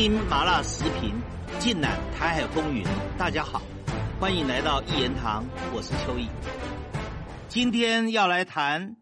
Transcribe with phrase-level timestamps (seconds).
[0.00, 1.20] 听麻辣时评，
[1.58, 2.84] 尽览台海风云。
[3.18, 3.60] 大家好，
[4.20, 6.28] 欢迎来到一言堂，我是邱毅。
[7.48, 8.94] 今天要来谈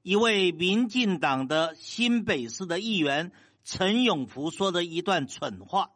[0.00, 3.30] 一位民进党的新北市的议员
[3.62, 5.90] 陈永福说的一段蠢话，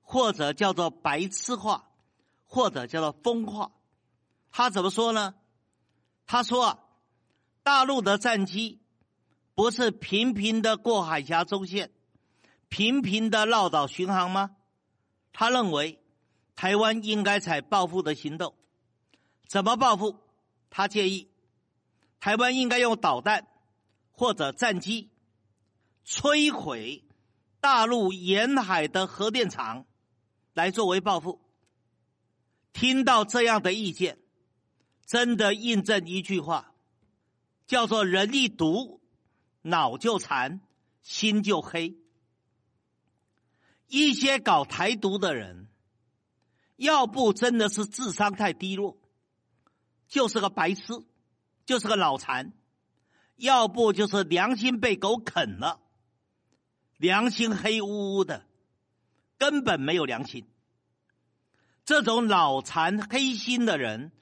[0.00, 1.90] 或者叫做白痴话，
[2.46, 3.72] 或者叫做疯话。
[4.50, 5.34] 他怎么说呢？
[6.24, 6.78] 他说啊，
[7.62, 8.80] 大陆的战机
[9.54, 11.90] 不是频频的过海峡中线。
[12.68, 14.56] 频频的绕岛巡航吗？
[15.32, 16.02] 他认为
[16.54, 18.54] 台湾应该采报复的行动。
[19.46, 20.18] 怎么报复？
[20.70, 21.30] 他建议
[22.20, 23.48] 台湾应该用导弹
[24.10, 25.10] 或者战机
[26.04, 27.04] 摧毁
[27.60, 29.86] 大陆沿海的核电厂，
[30.52, 31.40] 来作为报复。
[32.72, 34.18] 听到这样的意见，
[35.06, 36.74] 真的印证一句话，
[37.66, 39.00] 叫做“人一毒，
[39.62, 40.60] 脑就残，
[41.02, 41.96] 心就黑”。
[43.88, 45.66] 一些搞台独的人，
[46.76, 48.98] 要不真的是智商太低落，
[50.06, 50.82] 就是个白痴，
[51.64, 52.52] 就是个脑残；
[53.36, 55.80] 要不就是良心被狗啃了，
[56.98, 58.44] 良心黑乌乌的，
[59.38, 60.46] 根本没有良心。
[61.86, 64.12] 这种脑残黑心的人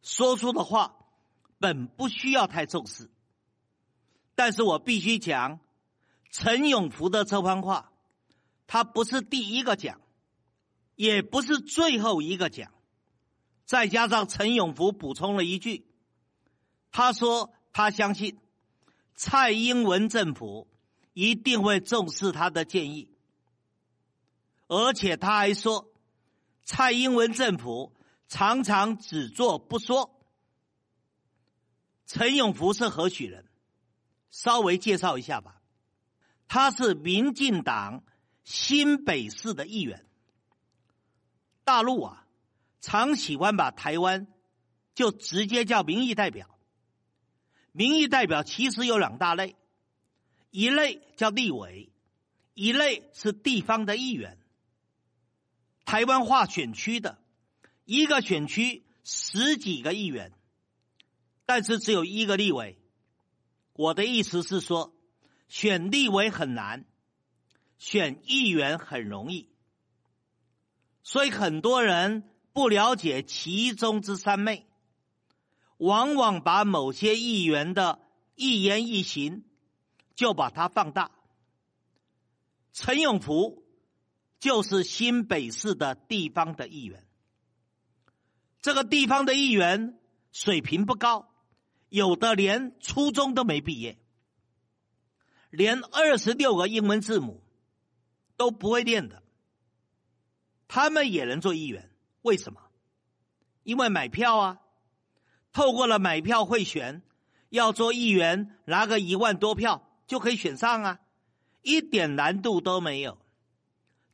[0.00, 0.96] 说出的话，
[1.58, 3.10] 本不需要太重视，
[4.34, 5.60] 但是我必须讲
[6.30, 7.89] 陈永福的这番话。
[8.72, 10.00] 他不是第一个讲，
[10.94, 12.72] 也不是最后一个讲。
[13.64, 15.90] 再加上陈永福补充了一句，
[16.92, 18.38] 他说他相信
[19.16, 20.68] 蔡英文政府
[21.14, 23.10] 一定会重视他的建议，
[24.68, 25.92] 而且他还说
[26.62, 27.92] 蔡英文政府
[28.28, 30.16] 常常只做不说。
[32.06, 33.48] 陈永福是何许人？
[34.30, 35.60] 稍微介绍一下吧，
[36.46, 38.04] 他是民进党。
[38.44, 40.04] 新北市的议员，
[41.64, 42.26] 大陆啊，
[42.80, 44.26] 常喜欢把台湾
[44.94, 46.48] 就直接叫民意代表。
[47.72, 49.54] 民意代表其实有两大类，
[50.50, 51.92] 一类叫立委，
[52.54, 54.38] 一类是地方的议员。
[55.84, 57.18] 台湾划选区的，
[57.84, 60.32] 一个选区十几个议员，
[61.46, 62.76] 但是只有一个立委。
[63.74, 64.92] 我的意思是说，
[65.48, 66.84] 选立委很难。
[67.80, 69.48] 选议员很容易，
[71.02, 74.66] 所以很多人不了解其中之三昧，
[75.78, 77.98] 往往把某些议员的
[78.34, 79.44] 一言一行
[80.14, 81.10] 就把它放大。
[82.74, 83.64] 陈永福
[84.38, 87.06] 就是新北市的地方的议员，
[88.60, 89.98] 这个地方的议员
[90.32, 91.32] 水平不高，
[91.88, 93.98] 有的连初中都没毕业，
[95.48, 97.42] 连二十六个英文字母。
[98.40, 99.22] 都不会练的，
[100.66, 101.90] 他们也能做议员？
[102.22, 102.70] 为什么？
[103.64, 104.60] 因为买票啊，
[105.52, 107.02] 透过了买票会选，
[107.50, 111.00] 要做议员拿个一万多票就可以选上啊，
[111.60, 113.18] 一点难度都没有。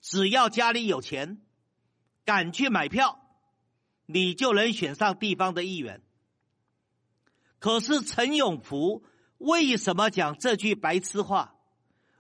[0.00, 1.41] 只要家里有钱，
[2.25, 3.20] 敢去买票，
[4.06, 6.03] 你就能选上地方的议员。
[7.60, 9.04] 可是陈永福
[9.38, 11.56] 为什么讲这句白痴话？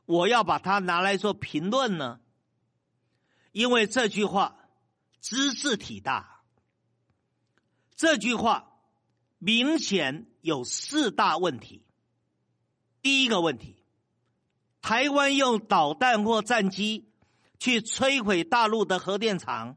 [0.06, 2.20] 我要把它拿来做评论呢，
[3.52, 4.56] 因为这句话
[5.20, 6.42] 知识体大，
[7.94, 8.72] 这句话
[9.38, 11.84] 明显有四大问题。
[13.02, 13.82] 第一个问题，
[14.80, 17.10] 台湾用导弹或战机
[17.58, 19.76] 去摧毁大陆的核电厂，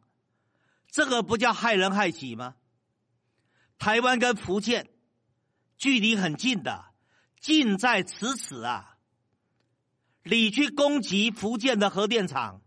[0.89, 2.55] 这个不叫害人害己吗？
[3.79, 4.89] 台湾跟福建
[5.77, 6.85] 距离很近的，
[7.39, 8.97] 近在咫尺啊。
[10.23, 12.61] 你去攻击福建的核电厂，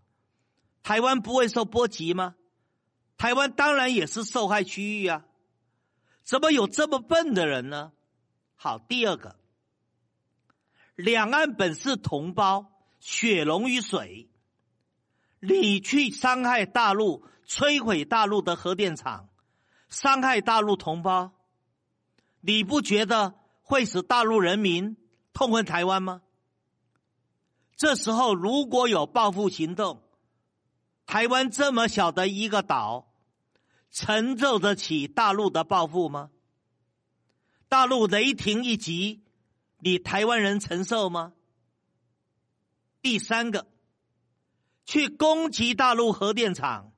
[0.82, 2.34] 台湾不会受波及吗？
[3.16, 5.24] 台湾当然也是受害区域啊！
[6.24, 7.92] 怎么有这么笨的人呢？
[8.56, 9.36] 好，第二个，
[10.94, 14.28] 两岸本是同胞，血浓于水。
[15.40, 19.28] 你去伤害大陆，摧毁大陆的核电厂，
[19.88, 21.32] 伤害大陆同胞，
[22.40, 24.96] 你不觉得会使大陆人民
[25.32, 26.22] 痛恨台湾吗？
[27.76, 30.02] 这时候如果有报复行动，
[31.06, 33.12] 台湾这么小的一个岛，
[33.90, 36.30] 承受得起大陆的报复吗？
[37.68, 39.22] 大陆雷霆一击，
[39.78, 41.32] 你台湾人承受吗？
[43.00, 43.66] 第三个，
[44.84, 46.92] 去攻击大陆核电厂，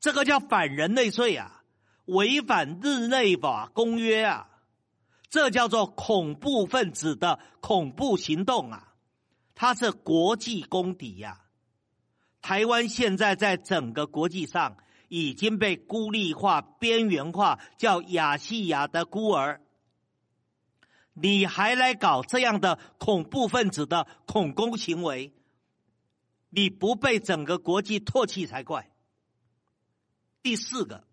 [0.00, 1.64] 这个叫反人类罪啊，
[2.04, 4.48] 违反日内瓦公约啊，
[5.28, 8.94] 这叫做恐怖分子的恐怖行动啊。
[9.56, 11.40] 他是国际公敌呀，
[12.42, 14.76] 台湾现在在整个国际上
[15.08, 19.62] 已经被孤立化、边缘化，叫亚细亚的孤儿。
[21.14, 25.32] 你还来搞这样的恐怖分子的恐攻行为？
[26.50, 28.90] 你不被整个国际唾弃才怪。
[30.42, 31.04] 第四个，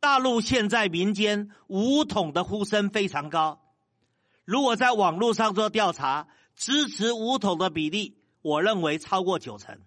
[0.00, 3.62] 大陆现在民间武统的呼声非常高。
[4.44, 6.26] 如果在网络上做调查，
[6.56, 9.80] 支持武统的比例，我认为超过九成。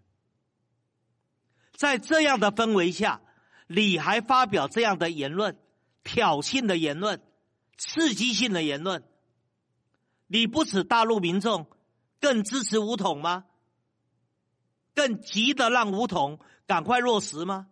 [1.76, 3.22] 在这样的氛围下，
[3.68, 5.58] 你还发表这样的言论，
[6.04, 7.22] 挑衅的言论，
[7.78, 9.04] 刺激性的言论，
[10.28, 11.68] 你不止大陆民众
[12.20, 13.46] 更支持武统吗？
[14.94, 17.68] 更急的让武统赶快落实吗？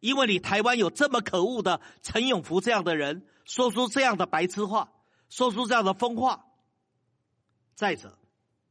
[0.00, 4.92] 因为你台湾有这么可恶的陈永福这样的人，说出这样的白痴话，
[5.30, 6.46] 说出这样的疯话。
[7.74, 8.18] 再者，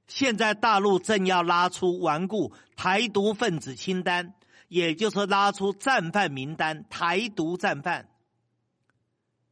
[0.10, 4.34] 现在大陆正要拉出顽固台独分子清单。
[4.68, 8.08] 也就是拉出战犯名单，台独战犯。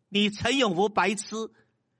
[0.09, 1.51] 你陈永福白痴，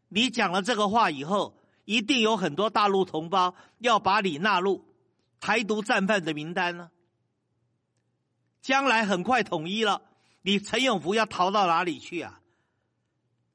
[0.08, 4.86] 你讲了这个话以后，一定有很多大陆同胞要把你纳入
[5.40, 6.92] 台独战犯的名单呢。
[8.62, 10.04] 将来很快统一了，
[10.44, 12.40] 你陈永福要逃到哪里去啊？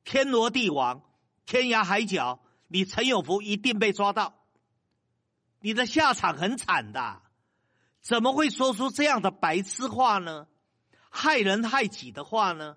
[0.02, 1.02] 天罗地网，
[1.46, 4.41] 天涯海角，你陈永福一定被抓到，
[5.62, 7.22] 你的下场很惨的。
[8.00, 10.48] 怎么会说出这样的白痴话呢？
[11.08, 12.76] 害人害己的话呢？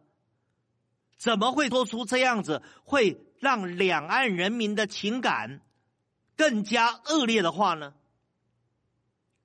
[1.18, 5.62] 怎么会说出这样子会让两岸人民的情感
[6.36, 7.94] 更加恶劣的话呢？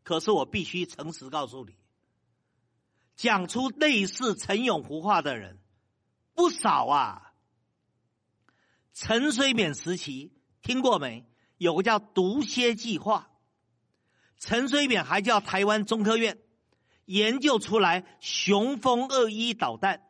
[0.02, 1.76] 可是我必须诚实告诉你，
[3.16, 5.58] 讲出类似陈永福话的人
[6.34, 7.32] 不少啊。
[8.92, 11.25] 陈水扁时期听过没？
[11.56, 13.30] 有个叫“毒蝎计划”。
[14.40, 16.38] 陈水扁还叫台湾中科院
[17.04, 20.02] 研究出来雄风二一导弹，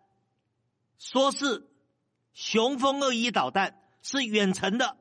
[0.98, 1.68] 说是
[2.32, 4.96] 雄风二一导弹是远程的，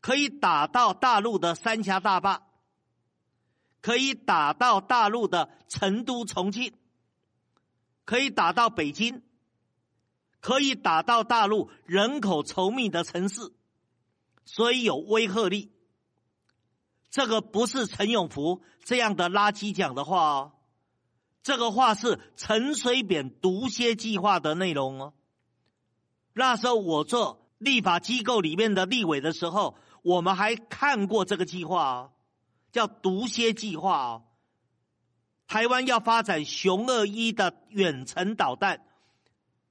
[0.00, 2.46] 可以打到大陆的三峡大坝，
[3.82, 6.72] 可以打到大陆的成都、重庆，
[8.06, 9.22] 可以打到北京，
[10.40, 13.52] 可以打到大陆人口稠密的城市，
[14.46, 15.70] 所以有威慑力。
[17.12, 20.52] 这个不是陈永福这样的垃圾讲的话哦，
[21.42, 25.12] 这个话是陈水扁毒蝎计划的内容哦。
[26.32, 32.10] 那时候我做立法机构里面的立委的时候，我们还看过这个计划哦，
[32.72, 34.22] 叫毒蝎计划哦。
[35.46, 38.86] 台湾要发展雄二一的远程导弹，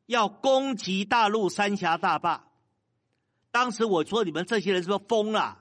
[0.06, 2.46] 要攻击大陆三峡大坝。
[3.50, 5.58] 当时我说你们这些人是不是疯了？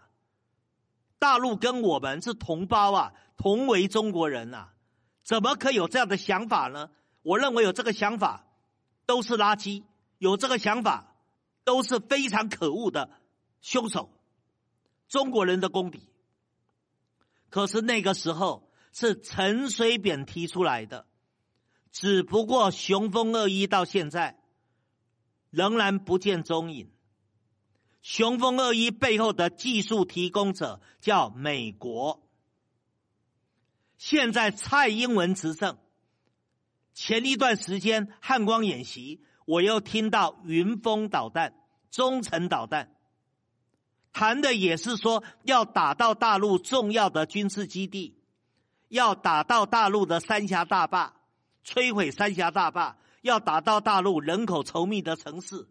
[1.21, 4.73] 大陆跟我们是同胞啊，同为中国人啊，
[5.23, 6.91] 怎么可以有这样的想法呢？
[7.23, 8.47] 我认为有这个想法
[9.05, 9.85] 都是垃圾，
[10.17, 11.15] 有这个想法
[11.63, 13.11] 都是非常可恶的
[13.61, 14.11] 凶手，
[15.09, 16.09] 中国人的公敌。
[17.51, 21.07] 可是那个时候是陈水扁提出来的，
[21.93, 24.41] 只不过雄风二一到现在
[25.51, 26.91] 仍然不见踪影。
[28.03, 32.23] 雄风二一背后的技术提供者叫美国。
[33.99, 35.77] 现在蔡英文执政，
[36.95, 41.55] 前一段时间汉光演习，我又听到云峰导弹、
[41.91, 42.97] 中程导弹，
[44.13, 48.19] 谈的也是说要打到大陆重要的军事基地，
[48.89, 51.15] 要打到大陆的三峡大坝，
[51.63, 55.69] 摧毁三峡大坝，要打到大陆人口稠密的城市。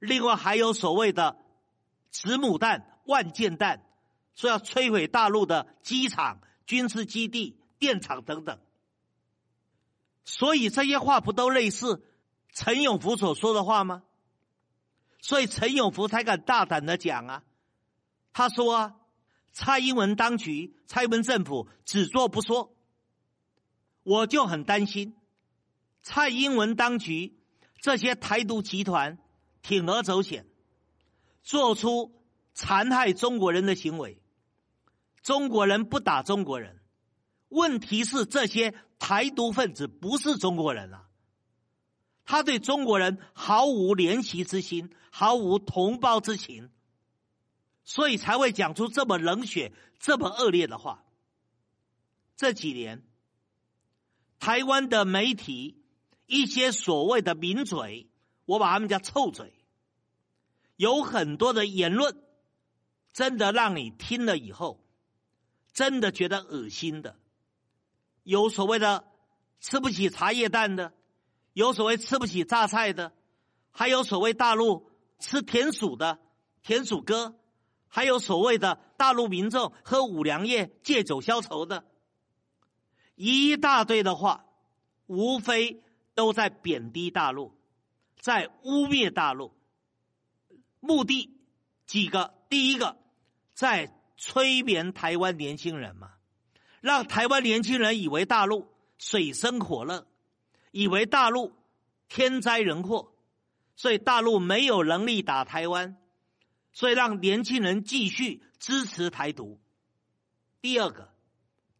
[0.00, 1.36] 另外还有所谓的
[2.10, 3.86] 子母弹、万箭弹，
[4.34, 8.58] 说要摧毁大陆的机场、军事基地、电厂等等。
[10.24, 12.02] 所以这些话不都类似
[12.52, 14.02] 陈永福所说的话吗？
[15.20, 17.42] 所以陈永福才敢大胆的讲啊，
[18.32, 18.96] 他说啊，
[19.52, 22.74] 蔡英文当局、蔡英文政府只做不说，
[24.02, 25.14] 我就很担心
[26.02, 27.38] 蔡英文当局
[27.82, 29.18] 这些台独集团。
[29.62, 30.46] 铤而走险，
[31.42, 32.12] 做出
[32.54, 34.20] 残害中国人的行为。
[35.22, 36.80] 中国人不打中国人，
[37.48, 41.08] 问题是这些台独分子不是中国人啊，
[42.24, 46.70] 他对中国人毫无怜惜之心，毫无同胞之情，
[47.84, 51.04] 所以才会讲出这么冷血、这么恶劣的话。
[52.36, 53.02] 这几年，
[54.38, 55.82] 台湾的媒体
[56.26, 58.09] 一些所谓的名嘴。
[58.50, 59.52] 我把他们叫臭嘴，
[60.74, 62.20] 有很多的言论，
[63.12, 64.84] 真的让你听了以后，
[65.72, 67.16] 真的觉得恶心的，
[68.24, 69.04] 有所谓的
[69.60, 70.92] 吃不起茶叶蛋的，
[71.52, 73.12] 有所谓吃不起榨菜的，
[73.70, 74.90] 还有所谓大陆
[75.20, 76.18] 吃田鼠的
[76.64, 77.36] 田鼠哥，
[77.86, 81.84] 还有所谓的大陆民众喝五粮液借酒消愁的，
[83.14, 84.44] 一大堆的话，
[85.06, 85.84] 无非
[86.16, 87.54] 都在贬低大陆，
[88.20, 89.52] 在污蔑大陆，
[90.80, 91.36] 目的
[91.86, 92.96] 几个，第一个
[93.54, 93.96] 在。
[94.22, 96.12] 催眠台湾年轻人嘛，
[96.82, 100.06] 让台湾年轻人以为大陆水深火热，
[100.72, 101.54] 以为大陆
[102.06, 103.14] 天灾人祸，
[103.76, 105.96] 所以大陆没有能力打台湾，
[106.74, 109.58] 所以让年轻人继续支持台独。
[110.60, 111.14] 第二个，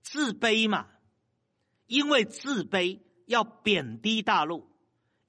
[0.00, 0.87] 自卑嘛，
[1.87, 4.69] 因为自卑要贬低大陆，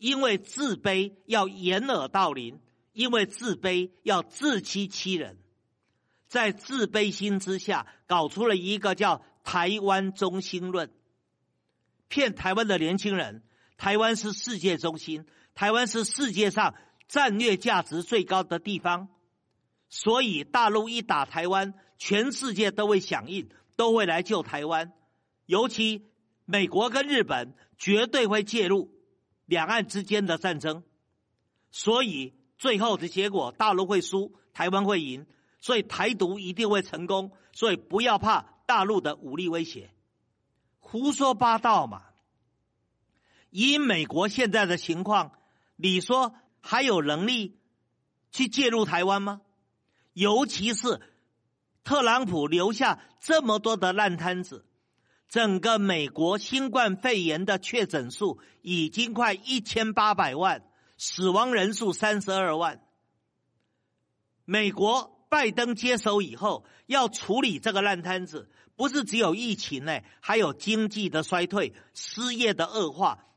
[0.01, 2.60] 因为自卑要掩耳盗铃，
[2.91, 5.38] 因为自卑要自欺欺人。
[6.27, 10.89] 在自卑心之下，搞出了一个叫“台湾中心论”，
[12.10, 13.43] 骗台湾的年轻人。
[13.77, 16.74] 台湾是世界中心，台湾是世界上
[17.08, 19.08] 战略价值最高的地方，
[19.88, 24.91] 所以大陆一打台湾，全世界都会响应，都会来救台湾。
[25.46, 26.08] 尤其
[26.46, 28.91] 美国跟日本绝对会介入
[29.51, 30.81] 两岸之间的战争，
[31.72, 35.25] 所以最后的结果，大陆会输，台湾会赢。
[35.60, 39.91] 所以台独一定会成功，所以不要怕大陆的武力威胁，
[40.79, 42.01] 胡说八道嘛！
[43.50, 45.34] 以美国现在的情况，
[45.75, 47.60] 你说还有能力
[48.31, 49.41] 去介入台湾吗？
[50.13, 51.01] 尤其是
[51.84, 54.65] 特朗普留下这么多的烂摊子，
[55.32, 60.62] 整个美国新冠肺炎的确诊数已经快一千八百万，
[60.98, 62.84] 死亡人数三十二万，
[64.46, 65.18] 美国。
[65.32, 73.28] 拜登接手以后，要处理这个烂摊子，不是只有疫情呢，还有经济的衰退、失业的恶化、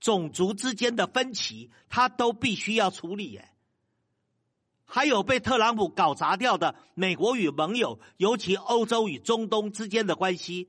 [0.00, 3.38] 种族之间的分歧，他都必须要处理。
[3.38, 3.54] 哎，
[4.84, 10.68] 还有被特朗普搞砸掉的美国与盟友，尤其欧洲与中东之间的关系，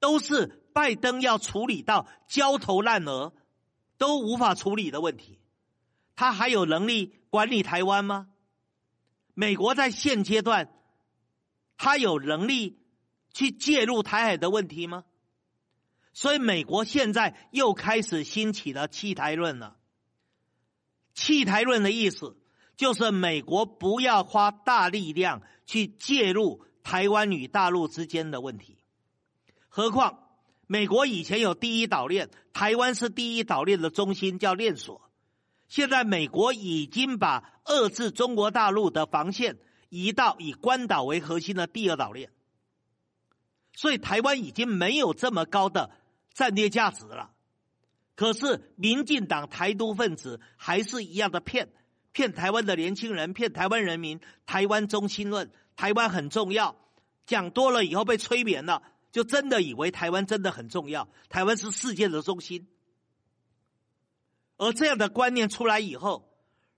[0.00, 3.32] 都是拜登要处理到焦头烂额，
[3.98, 5.38] 都无法处理的问题。
[6.16, 8.28] 他还有能力管理台湾吗？
[9.34, 10.68] 美国在现阶段，
[11.76, 12.78] 他有能力
[13.32, 15.04] 去介入台海的问题吗？
[16.12, 19.76] 所以，美国现在又开始兴起了弃台论了。
[21.14, 22.36] 弃台论的意思
[22.76, 28.79] 就是美国不要花大力量去介入台湾与大陆之间的问题。
[29.72, 30.18] 何况，
[30.66, 35.00] 美国以前有第一岛链，台湾是第一岛链的中心，叫链锁。
[35.68, 39.58] 现在美国已经把遏制中国大陆的防线
[39.88, 42.30] 移到以关岛为核心的第二岛链，
[43.72, 45.92] 所以台湾已经没有这么高的
[46.34, 47.30] 战略价值了。
[48.16, 51.68] 可是民进党台独分子还是一样的骗，
[52.10, 54.20] 骗台湾的年轻人，骗台湾人民。
[54.46, 56.74] 台湾中心论，台湾很重要，
[57.24, 62.68] 讲多了以后被催眠了，就真的以为台湾真的很重要，台湾是世界的中心。
[64.56, 66.30] 而这样的观念出来以后，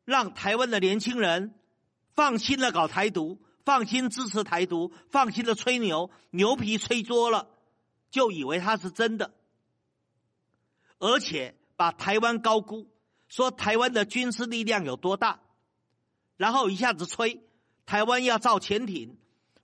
[0.04, 1.54] 让台湾的年轻人
[2.14, 7.48] 放心的搞台独，放心支持台独，放心的吹牛，牛皮吹多了，
[8.10, 9.34] 就以为它是真的，
[10.98, 12.88] 而且把台湾高估，
[13.28, 15.40] 说台湾的军事力量有多大，
[16.36, 17.42] 然后一下子吹
[17.84, 19.18] 台湾要造潜艇，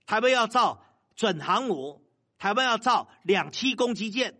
[0.05, 0.83] 台湾要造
[1.15, 2.01] 准航母，
[2.39, 4.39] 台湾要造两栖攻击舰，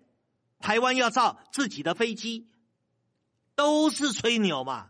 [0.57, 2.47] 台湾要造自己的飞机。
[3.55, 4.89] 都是吹牛嘛！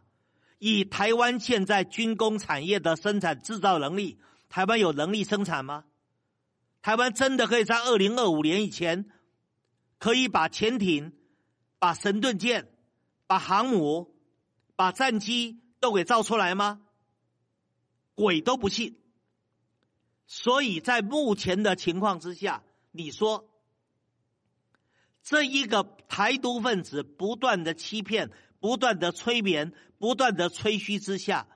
[0.60, 5.86] 以台湾现在军工产业的生产制造能力，台湾有能力生产吗？
[6.84, 9.10] 台湾真的可以在二零二五年以前，
[9.98, 11.14] 可以把潜艇、
[11.80, 12.72] 把神盾舰、
[13.26, 14.16] 把航母、
[14.76, 16.82] 把战机都给造出来吗？
[18.14, 19.00] 鬼都不信。
[20.28, 23.50] 所以在目前的情况之下，你说
[25.24, 28.32] 这一个台独分子不断的欺骗。
[28.62, 31.48] 不断的催眠，不断的吹嘘之下，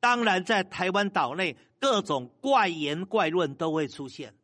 [0.00, 4.34] 当然在台湾岛内各种怪言怪论都会出现，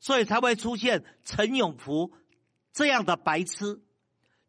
[0.00, 2.12] 所以才会出现陈永福
[2.72, 3.80] 这样的白痴，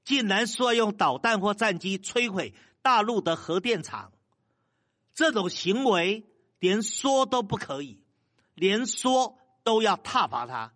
[0.03, 4.11] 竟然说用导弹或战机摧毁大陆的核电厂，
[5.13, 6.25] 这种行为
[6.57, 8.01] 连说都不可以，
[8.55, 10.73] 连说都要挞伐他。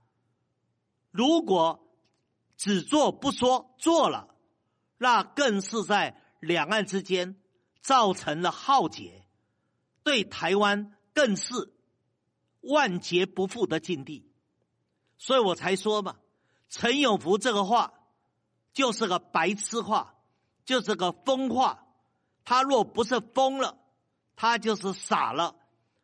[1.11, 1.87] 如果
[2.55, 4.35] 只做不说，做了，
[4.97, 6.21] 那更是在。
[6.39, 7.35] 两岸之间
[7.81, 9.25] 造成了浩劫，
[10.03, 11.73] 对台湾更是
[12.61, 14.31] 万劫不复的境地。
[15.17, 16.17] 所以我才说嘛，
[16.69, 17.91] 陈永福这个话
[18.71, 20.13] 就是个白痴话，
[20.63, 21.87] 就是个疯话。
[22.45, 23.79] 他若不是疯了，
[24.35, 25.55] 他就是傻了。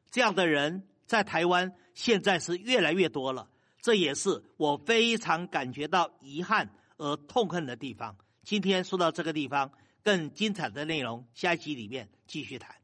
[0.09, 3.49] 这样的人在台湾现在是越来越多了，
[3.83, 8.15] 这也是我非常感觉到遗憾而痛恨的地方。
[8.41, 9.73] 今天说到这个地方，
[10.03, 12.77] 更精彩的内容，下一集里面继续谈。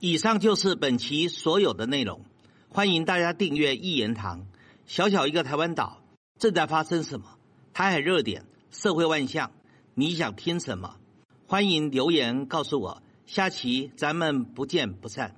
[0.00, 2.24] 以上就是本期所有的内容，
[2.68, 4.48] 欢迎大家订阅一言堂。
[4.84, 6.02] 小小一个台湾岛，
[6.36, 7.38] 正在发生什么？
[7.72, 9.52] 台海热点，社会万象，
[9.94, 10.98] 你想听什么？
[11.46, 15.36] 欢迎留言告诉我，下期咱们不见不散。